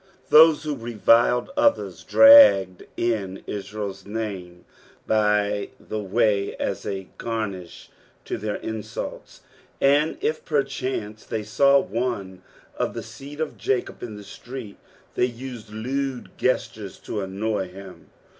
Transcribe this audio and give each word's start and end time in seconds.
Those 0.29 0.63
who 0.63 0.75
reviled 0.75 1.51
others 1.55 2.03
draped 2.03 2.81
in 2.97 3.43
Israel's 3.45 4.03
name 4.03 4.65
by 5.05 5.69
the 5.79 5.99
way 5.99 6.55
as 6.55 6.87
a 6.87 7.07
garnish 7.19 7.91
to 8.25 8.39
their 8.39 8.55
insults, 8.55 9.41
and 9.79 10.17
if 10.19 10.43
perchance 10.43 11.23
they 11.23 11.43
saw 11.43 11.77
one 11.77 12.41
of 12.75 12.95
the 12.95 13.03
seed 13.03 13.39
of 13.39 13.59
Jacob 13.59 14.01
in 14.01 14.15
the 14.17 14.23
street 14.23 14.77
they 15.13 15.25
used 15.25 15.69
lewd 15.69 16.31
gestures 16.35 16.97
to 17.01 17.21
annoy 17.21 17.67
him. 17.69 18.09